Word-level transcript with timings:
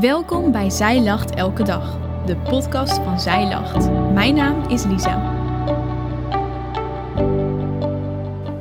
Welkom 0.00 0.52
bij 0.52 0.70
Zij 0.70 1.02
Lacht 1.02 1.34
Elke 1.34 1.62
Dag, 1.62 1.98
de 2.26 2.36
podcast 2.36 2.94
van 2.94 3.20
Zij 3.20 3.48
Lacht. 3.48 3.90
Mijn 4.12 4.34
naam 4.34 4.68
is 4.68 4.84
Lisa. 4.84 5.32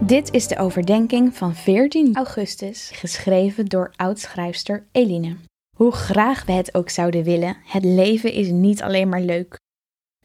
Dit 0.05 0.31
is 0.31 0.47
de 0.47 0.57
overdenking 0.57 1.35
van 1.35 1.55
14 1.55 2.15
augustus, 2.15 2.91
geschreven 2.93 3.65
door 3.65 3.93
oudschrijfster 3.96 4.85
Eline. 4.92 5.35
Hoe 5.78 5.92
graag 5.92 6.46
we 6.46 6.51
het 6.51 6.76
ook 6.76 6.90
zouden 6.90 7.24
willen, 7.24 7.58
het 7.65 7.84
leven 7.84 8.34
is 8.34 8.50
niet 8.50 8.81
alleen 8.81 9.10
maar 9.10 9.22
leuk. 9.22 9.60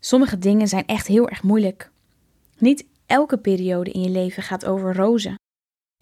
Sommige 0.00 0.38
dingen 0.38 0.68
zijn 0.68 0.86
echt 0.86 1.06
heel 1.06 1.28
erg 1.28 1.42
moeilijk. 1.42 1.90
Niet 2.58 2.86
elke 3.06 3.38
periode 3.38 3.90
in 3.90 4.02
je 4.02 4.10
leven 4.10 4.42
gaat 4.42 4.66
over 4.66 4.96
rozen. 4.96 5.34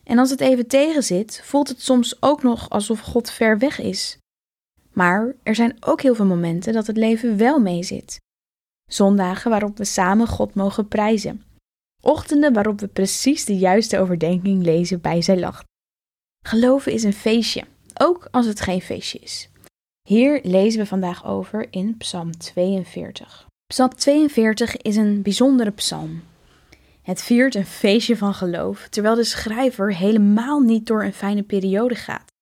En 0.05 0.19
als 0.19 0.31
het 0.31 0.41
even 0.41 0.67
tegenzit, 0.67 1.41
voelt 1.45 1.69
het 1.69 1.81
soms 1.81 2.23
ook 2.23 2.43
nog 2.43 2.71
alsof 2.71 3.01
God 3.01 3.31
ver 3.31 3.59
weg 3.59 3.81
is. 3.81 4.19
Maar 4.99 5.35
er 5.43 5.55
zijn 5.55 5.77
ook 5.81 6.01
heel 6.03 6.15
veel 6.15 6.25
momenten 6.25 6.73
dat 6.73 6.87
het 6.87 6.97
leven 6.97 7.37
wel 7.37 7.59
meezit. 7.59 8.21
Zondagen 8.91 9.51
waarop 9.51 9.77
we 9.77 9.85
samen 9.85 10.27
God 10.27 10.55
mogen 10.55 10.89
prijzen. 10.89 11.45
Ochtenden 12.03 12.53
waarop 12.53 12.81
we 12.81 12.87
precies 12.87 13.45
de 13.45 13.57
juiste 13.57 13.99
overdenking 13.99 14.63
lezen 14.63 15.01
bij 15.01 15.23
zijn 15.23 15.39
lacht. 15.39 15.65
Geloven 16.47 16.93
is 16.93 17.03
een 17.03 17.13
feestje, 17.13 17.65
ook 17.95 18.29
als 18.31 18.47
het 18.47 18.61
geen 18.61 18.81
feestje 18.81 19.19
is. 19.19 19.49
Hier 20.09 20.41
lezen 20.43 20.81
we 20.81 20.87
vandaag 20.87 21.27
over 21.27 21.67
in 21.71 21.97
Psalm 21.97 22.39
42. 22.39 23.47
Psalm 23.67 23.95
42 23.95 24.77
is 24.77 24.97
een 24.97 25.23
bijzondere 25.23 25.71
psalm. 25.71 26.23
Het 27.03 27.23
viert 27.23 27.55
een 27.55 27.67
feestje 27.67 28.17
van 28.17 28.35
geloof, 28.35 28.89
terwijl 28.89 29.15
de 29.15 29.25
schrijver 29.25 29.95
helemaal 29.95 30.61
niet 30.61 30.87
door 30.87 31.05
een 31.05 31.13
fijne 31.13 31.43
periode 31.43 31.95
gaat. 31.95 32.35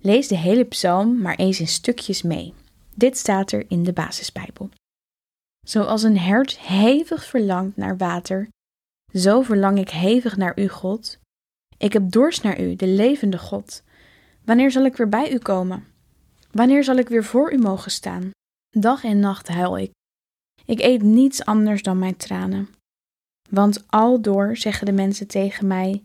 Lees 0.00 0.28
de 0.28 0.36
hele 0.36 0.64
psalm 0.64 1.20
maar 1.20 1.36
eens 1.36 1.60
in 1.60 1.68
stukjes 1.68 2.22
mee. 2.22 2.54
Dit 2.94 3.18
staat 3.18 3.52
er 3.52 3.64
in 3.68 3.82
de 3.82 3.92
basisbijbel. 3.92 4.70
Zoals 5.66 6.02
een 6.02 6.18
hert 6.18 6.58
hevig 6.58 7.24
verlangt 7.24 7.76
naar 7.76 7.96
water, 7.96 8.48
zo 9.12 9.42
verlang 9.42 9.78
ik 9.78 9.90
hevig 9.90 10.36
naar 10.36 10.58
u, 10.58 10.68
God. 10.68 11.18
Ik 11.78 11.92
heb 11.92 12.10
dorst 12.10 12.42
naar 12.42 12.60
u, 12.60 12.76
de 12.76 12.86
levende 12.86 13.38
God. 13.38 13.82
Wanneer 14.44 14.70
zal 14.70 14.84
ik 14.84 14.96
weer 14.96 15.08
bij 15.08 15.32
u 15.32 15.38
komen? 15.38 15.86
Wanneer 16.50 16.84
zal 16.84 16.96
ik 16.96 17.08
weer 17.08 17.24
voor 17.24 17.52
u 17.52 17.58
mogen 17.58 17.90
staan? 17.90 18.30
Dag 18.68 19.04
en 19.04 19.20
nacht 19.20 19.48
huil 19.48 19.78
ik. 19.78 19.90
Ik 20.64 20.80
eet 20.80 21.02
niets 21.02 21.44
anders 21.44 21.82
dan 21.82 21.98
mijn 21.98 22.16
tranen. 22.16 22.68
Want 23.50 23.84
aldoor 23.86 24.56
zeggen 24.56 24.86
de 24.86 24.92
mensen 24.92 25.26
tegen 25.26 25.66
mij: 25.66 26.02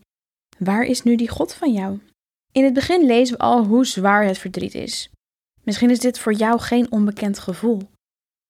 Waar 0.57 0.83
is 0.83 1.03
nu 1.03 1.15
die 1.15 1.29
God 1.29 1.53
van 1.53 1.73
jou? 1.73 1.99
In 2.53 2.63
het 2.63 2.73
begin 2.73 3.05
lezen 3.05 3.37
we 3.37 3.43
al 3.43 3.65
hoe 3.65 3.85
zwaar 3.85 4.25
het 4.25 4.37
verdriet 4.37 4.73
is. 4.73 5.09
Misschien 5.63 5.89
is 5.89 5.99
dit 5.99 6.19
voor 6.19 6.33
jou 6.33 6.59
geen 6.59 6.91
onbekend 6.91 7.39
gevoel. 7.39 7.81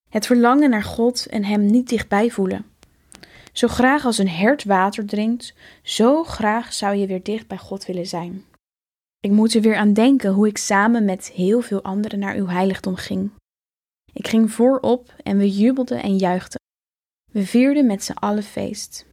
Het 0.10 0.26
verlangen 0.26 0.70
naar 0.70 0.84
God 0.84 1.26
en 1.26 1.44
Hem 1.44 1.66
niet 1.66 1.90
dichtbij 1.90 2.30
voelen. 2.30 2.66
Zo 3.52 3.68
graag 3.68 4.06
als 4.06 4.18
een 4.18 4.30
hert 4.30 4.64
water 4.64 5.06
drinkt, 5.06 5.54
zo 5.84 6.24
graag 6.24 6.74
zou 6.74 6.96
je 6.96 7.08
weer 7.08 7.24
dicht 7.24 7.48
bij 7.48 7.58
God 7.58 7.86
willen 7.86 8.08
zijn. 8.08 8.44
Ik 9.20 9.32
moet 9.32 9.54
er 9.54 9.62
weer 9.62 9.76
aan 9.76 9.94
denken 9.94 10.32
hoe 10.32 10.48
ik 10.48 10.58
samen 10.58 11.06
met 11.06 11.32
heel 11.32 11.62
veel 11.62 11.82
anderen 11.84 12.20
naar 12.20 12.36
uw 12.36 12.48
heiligdom 12.48 12.96
ging. 12.96 13.32
Ik 14.14 14.28
ging 14.28 14.52
voorop 14.52 15.14
en 15.24 15.38
we 15.38 15.52
jubelden 15.52 16.02
en 16.02 16.18
juichten. 16.18 16.60
We 17.32 17.46
vierden 17.46 17.86
met 17.86 18.04
z'n 18.04 18.12
allen 18.12 18.44
feest. 18.44 19.06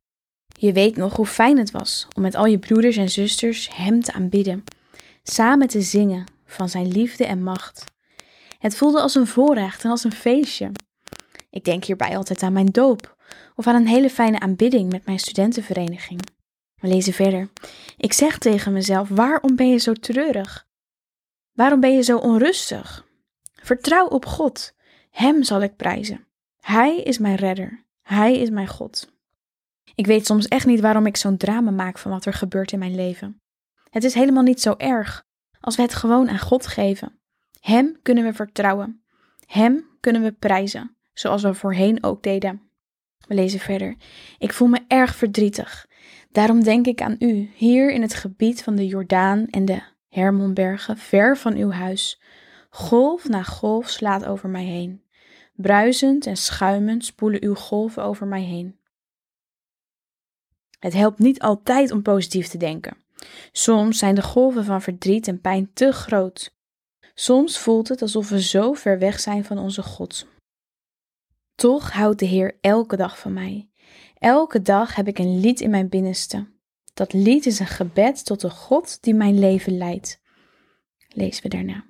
Je 0.59 0.73
weet 0.73 0.97
nog 0.97 1.17
hoe 1.17 1.27
fijn 1.27 1.59
het 1.59 1.71
was 1.71 2.09
om 2.17 2.23
met 2.23 2.35
al 2.35 2.47
je 2.47 2.59
broeders 2.59 2.97
en 2.97 3.11
zusters 3.11 3.77
Hem 3.77 4.03
te 4.03 4.13
aanbidden, 4.13 4.65
samen 5.23 5.69
te 5.69 5.81
zingen 5.81 6.25
van 6.47 6.69
Zijn 6.69 6.89
liefde 6.89 7.27
en 7.27 7.43
macht. 7.43 7.85
Het 8.59 8.77
voelde 8.77 9.01
als 9.01 9.15
een 9.15 9.27
voorrecht 9.27 9.85
en 9.85 9.91
als 9.91 10.05
een 10.05 10.13
feestje. 10.13 10.73
Ik 11.51 11.65
denk 11.65 11.85
hierbij 11.85 12.17
altijd 12.17 12.43
aan 12.43 12.53
mijn 12.53 12.67
doop 12.67 13.17
of 13.55 13.67
aan 13.67 13.75
een 13.75 13.87
hele 13.87 14.11
fijne 14.11 14.41
aanbidding 14.41 14.93
met 14.93 15.07
mijn 15.07 15.19
studentenvereniging. 15.19 16.21
We 16.81 16.89
lezen 16.89 17.13
verder. 17.13 17.51
Ik 17.97 18.13
zeg 18.13 18.39
tegen 18.39 18.73
mezelf: 18.73 19.09
waarom 19.09 19.57
ben 19.57 19.69
je 19.69 19.79
zo 19.79 19.93
treurig? 19.93 20.69
Waarom 21.53 21.81
ben 21.81 21.95
je 21.95 22.03
zo 22.03 22.19
onrustig? 22.19 23.07
Vertrouw 23.63 24.07
op 24.07 24.27
God. 24.27 24.75
Hem 25.11 25.43
zal 25.43 25.63
ik 25.63 25.77
prijzen. 25.77 26.27
Hij 26.61 26.97
is 26.97 27.19
mijn 27.19 27.37
redder. 27.37 27.85
Hij 28.03 28.39
is 28.39 28.51
mijn 28.51 28.69
God. 28.69 29.13
Ik 29.95 30.07
weet 30.07 30.27
soms 30.27 30.49
echt 30.49 30.67
niet 30.67 30.81
waarom 30.81 31.07
ik 31.07 31.17
zo'n 31.17 31.37
drama 31.37 31.71
maak 31.71 31.99
van 31.99 32.11
wat 32.11 32.25
er 32.25 32.33
gebeurt 32.33 32.73
in 32.73 32.79
mijn 32.79 32.95
leven. 32.95 33.40
Het 33.91 34.05
is 34.05 34.15
helemaal 34.15 34.43
niet 34.43 34.61
zo 34.61 34.75
erg 34.77 35.25
als 35.61 35.77
we 35.77 35.83
het 35.83 35.95
gewoon 35.95 36.29
aan 36.29 36.39
God 36.39 36.67
geven. 36.67 37.21
Hem 37.61 37.99
kunnen 38.03 38.25
we 38.25 38.33
vertrouwen. 38.33 39.03
Hem 39.47 39.87
kunnen 40.01 40.23
we 40.23 40.33
prijzen, 40.33 40.97
zoals 41.13 41.43
we 41.43 41.55
voorheen 41.55 42.05
ook 42.05 42.23
deden. 42.23 42.71
We 43.27 43.35
lezen 43.35 43.61
verder. 43.61 43.97
Ik 44.39 44.53
voel 44.53 44.69
me 44.69 44.81
erg 44.89 45.15
verdrietig. 45.15 45.87
Daarom 46.31 46.63
denk 46.63 46.87
ik 46.87 47.03
aan 47.03 47.17
u, 47.19 47.51
hier 47.55 47.91
in 47.91 48.03
het 48.03 48.15
gebied 48.15 48.63
van 48.63 48.75
de 48.75 48.87
Jordaan 48.87 49.47
en 49.47 49.65
de 49.65 49.83
Hermonbergen, 50.09 50.97
ver 50.97 51.37
van 51.37 51.57
uw 51.57 51.71
huis. 51.71 52.21
Golf 52.71 53.29
na 53.29 53.43
golf 53.43 53.89
slaat 53.89 54.25
over 54.25 54.49
mij 54.49 54.65
heen. 54.65 55.03
Bruisend 55.53 56.27
en 56.27 56.37
schuimend 56.37 57.05
spoelen 57.05 57.43
uw 57.43 57.55
golven 57.55 58.03
over 58.03 58.27
mij 58.27 58.43
heen. 58.43 58.79
Het 60.79 60.93
helpt 60.93 61.19
niet 61.19 61.41
altijd 61.41 61.91
om 61.91 62.03
positief 62.03 62.49
te 62.49 62.59
denken. 62.59 62.97
Soms 63.53 63.99
zijn 63.99 64.15
de 64.15 64.23
golven 64.23 64.65
van 64.65 64.83
verdriet 64.83 65.29
en 65.29 65.41
pijn 65.41 65.71
te 65.73 65.93
groot. 65.93 66.55
Soms 67.15 67.59
voelt 67.59 67.89
het 67.89 68.03
alsof 68.03 68.29
we 68.29 68.43
zo 68.43 68.73
ver 68.73 68.99
weg 68.99 69.21
zijn 69.21 69.45
van 69.45 69.59
onze 69.59 69.83
God. 69.83 70.27
Toch 71.55 71.93
houdt 71.93 72.19
de 72.19 72.27
Heer 72.27 72.59
elke 72.61 72.97
dag 72.97 73.19
van 73.19 73.33
mij. 73.33 73.69
Elke 74.15 74.63
dag 74.63 74.95
heb 74.95 75.09
ik 75.09 75.19
een 75.19 75.41
lied 75.41 75.61
in 75.61 75.71
mijn 75.71 75.89
binnenste. 75.89 76.49
Dat 76.95 77.13
lied 77.13 77.47
is 77.47 77.59
een 77.59 77.67
gebed 77.67 78.25
tot 78.25 78.41
de 78.41 78.51
God 78.51 79.03
die 79.03 79.15
mijn 79.15 79.39
leven 79.39 79.79
leidt. 79.79 80.21
Lezen 81.09 81.43
we 81.43 81.49
daarna. 81.49 81.85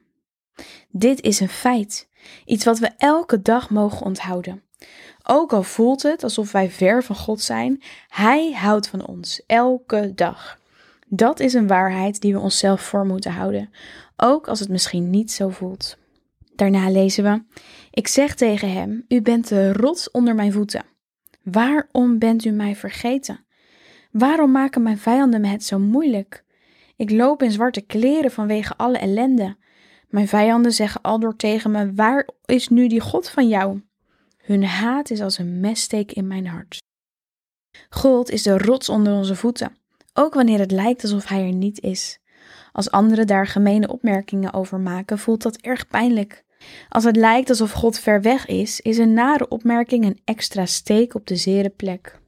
Dit 0.88 1.20
is 1.20 1.40
een 1.40 1.48
feit, 1.48 2.08
iets 2.44 2.64
wat 2.64 2.78
we 2.78 2.90
elke 2.96 3.42
dag 3.42 3.70
mogen 3.70 4.06
onthouden. 4.06 4.62
Ook 5.22 5.52
al 5.52 5.62
voelt 5.62 6.02
het 6.02 6.22
alsof 6.22 6.52
wij 6.52 6.70
ver 6.70 7.04
van 7.04 7.16
God 7.16 7.40
zijn, 7.40 7.82
Hij 8.08 8.52
houdt 8.52 8.88
van 8.88 9.06
ons, 9.06 9.42
elke 9.46 10.12
dag. 10.14 10.59
Dat 11.12 11.40
is 11.40 11.54
een 11.54 11.66
waarheid 11.66 12.20
die 12.20 12.32
we 12.32 12.40
onszelf 12.40 12.80
voor 12.80 13.06
moeten 13.06 13.32
houden, 13.32 13.70
ook 14.16 14.48
als 14.48 14.60
het 14.60 14.68
misschien 14.68 15.10
niet 15.10 15.32
zo 15.32 15.48
voelt. 15.48 15.96
Daarna 16.54 16.90
lezen 16.90 17.24
we: 17.24 17.42
Ik 17.90 18.08
zeg 18.08 18.34
tegen 18.34 18.72
hem: 18.72 19.04
U 19.08 19.22
bent 19.22 19.48
de 19.48 19.72
rots 19.72 20.10
onder 20.10 20.34
mijn 20.34 20.52
voeten. 20.52 20.84
Waarom 21.42 22.18
bent 22.18 22.44
u 22.44 22.50
mij 22.50 22.76
vergeten? 22.76 23.44
Waarom 24.10 24.50
maken 24.50 24.82
mijn 24.82 24.98
vijanden 24.98 25.40
me 25.40 25.46
het 25.48 25.64
zo 25.64 25.78
moeilijk? 25.78 26.44
Ik 26.96 27.10
loop 27.10 27.42
in 27.42 27.52
zwarte 27.52 27.80
kleren 27.80 28.30
vanwege 28.30 28.76
alle 28.76 28.98
ellende. 28.98 29.56
Mijn 30.08 30.28
vijanden 30.28 30.72
zeggen 30.72 31.00
aldoor 31.00 31.36
tegen 31.36 31.70
me: 31.70 31.92
Waar 31.94 32.28
is 32.44 32.68
nu 32.68 32.88
die 32.88 33.00
God 33.00 33.28
van 33.28 33.48
jou? 33.48 33.82
Hun 34.36 34.64
haat 34.64 35.10
is 35.10 35.20
als 35.20 35.38
een 35.38 35.60
messteek 35.60 36.12
in 36.12 36.26
mijn 36.26 36.46
hart. 36.46 36.82
God 37.88 38.30
is 38.30 38.42
de 38.42 38.58
rots 38.58 38.88
onder 38.88 39.12
onze 39.12 39.36
voeten, 39.36 39.76
ook 40.12 40.34
wanneer 40.34 40.58
het 40.58 40.70
lijkt 40.70 41.02
alsof 41.02 41.28
Hij 41.28 41.46
er 41.46 41.52
niet 41.52 41.80
is. 41.80 42.18
Als 42.72 42.90
anderen 42.90 43.26
daar 43.26 43.46
gemene 43.46 43.88
opmerkingen 43.88 44.52
over 44.52 44.80
maken, 44.80 45.18
voelt 45.18 45.42
dat 45.42 45.56
erg 45.56 45.86
pijnlijk. 45.86 46.44
Als 46.88 47.04
het 47.04 47.16
lijkt 47.16 47.48
alsof 47.48 47.72
God 47.72 47.98
ver 47.98 48.22
weg 48.22 48.46
is, 48.46 48.80
is 48.80 48.98
een 48.98 49.12
nare 49.12 49.48
opmerking 49.48 50.04
een 50.04 50.20
extra 50.24 50.66
steek 50.66 51.14
op 51.14 51.26
de 51.26 51.36
zere 51.36 51.68
plek. 51.68 52.20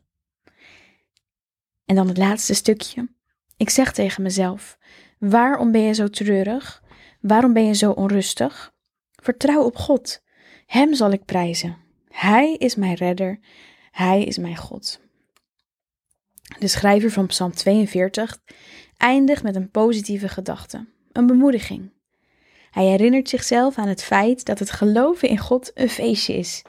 En 1.84 1.94
dan 1.94 2.09
het 2.09 2.19
laatste 2.19 2.54
stukje. 2.54 3.09
Ik 3.56 3.71
zeg 3.71 3.92
tegen 3.92 4.22
mezelf: 4.22 4.78
Waarom 5.19 5.72
ben 5.72 5.81
je 5.81 5.92
zo 5.92 6.09
treurig? 6.09 6.82
Waarom 7.21 7.53
ben 7.53 7.66
je 7.66 7.74
zo 7.74 7.91
onrustig? 7.91 8.72
Vertrouw 9.22 9.62
op 9.62 9.77
God. 9.77 10.22
Hem 10.66 10.95
zal 10.95 11.10
ik 11.10 11.24
prijzen. 11.24 11.77
Hij 12.09 12.54
is 12.54 12.74
mijn 12.74 12.95
redder. 12.95 13.41
Hij 13.91 14.24
is 14.24 14.39
mijn 14.39 14.56
God. 14.56 15.01
De 16.59 16.69
schrijver 16.69 17.10
van 17.10 17.27
Psalm 17.27 17.53
42 17.53 18.39
eindigt 18.97 19.43
met 19.43 19.57
een 19.57 19.71
positieve 19.71 20.28
gedachte, 20.28 20.87
een 21.13 21.27
bemoediging. 21.27 21.91
Hij 22.71 22.84
herinnert 22.84 23.28
zichzelf 23.28 23.78
aan 23.78 23.89
het 23.89 24.03
feit 24.03 24.45
dat 24.45 24.59
het 24.59 24.71
geloven 24.71 25.28
in 25.28 25.39
God 25.39 25.71
een 25.75 25.89
feestje 25.89 26.34
is. 26.34 26.63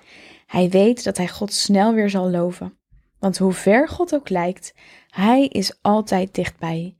Hij 0.46 0.70
weet 0.70 1.04
dat 1.04 1.18
hij 1.18 1.28
God 1.28 1.54
snel 1.54 1.94
weer 1.94 2.10
zal 2.10 2.30
loven. 2.30 2.78
Want 3.20 3.38
hoe 3.38 3.54
ver 3.54 3.90
God 3.90 4.16
ook 4.16 4.30
lijkt, 4.30 4.74
hij 5.10 5.46
is 5.48 5.78
altijd 5.82 6.36
dichtbij. 6.36 6.96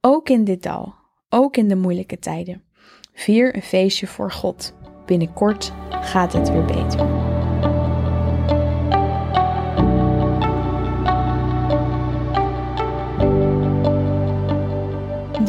Ook 0.00 0.28
in 0.28 0.44
dit 0.44 0.62
dal, 0.62 0.94
ook 1.28 1.56
in 1.56 1.68
de 1.68 1.76
moeilijke 1.76 2.18
tijden. 2.18 2.62
Vier 3.12 3.56
een 3.56 3.62
feestje 3.62 4.06
voor 4.06 4.32
God. 4.32 4.74
Binnenkort 5.06 5.72
gaat 5.90 6.32
het 6.32 6.50
weer 6.50 6.64
beter. 6.64 7.33